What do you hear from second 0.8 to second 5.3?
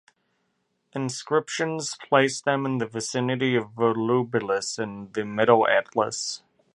Inscriptions place them in the vicinity of Volubilis in the